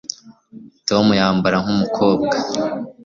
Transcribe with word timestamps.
tom 0.87 1.05
yambara 1.19 1.55
nkumukobwa 1.63 2.35